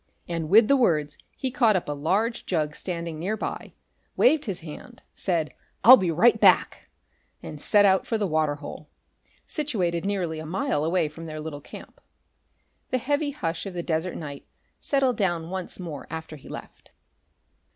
And 0.27 0.49
with 0.49 0.67
the 0.67 0.75
words 0.75 1.15
he 1.37 1.51
caught 1.51 1.75
up 1.75 1.87
a 1.87 1.91
large 1.91 2.47
jug 2.47 2.75
standing 2.75 3.19
nearby, 3.19 3.73
waved 4.17 4.45
his 4.45 4.61
hand, 4.61 5.03
said: 5.15 5.53
"I'll 5.83 5.95
be 5.95 6.09
right 6.09 6.39
back!" 6.39 6.89
and 7.43 7.61
set 7.61 7.85
out 7.85 8.07
for 8.07 8.17
the 8.17 8.25
water 8.25 8.55
hole, 8.55 8.87
situated 9.45 10.03
nearly 10.03 10.39
a 10.39 10.43
mile 10.47 10.83
away 10.83 11.07
from 11.07 11.27
their 11.27 11.39
little 11.39 11.61
camp. 11.61 12.01
The 12.89 12.97
heavy 12.97 13.29
hush 13.29 13.67
of 13.67 13.75
the 13.75 13.83
desert 13.83 14.15
night 14.15 14.47
settled 14.79 15.17
down 15.17 15.51
once 15.51 15.79
more 15.79 16.07
after 16.09 16.35
he 16.35 16.49
left. 16.49 16.89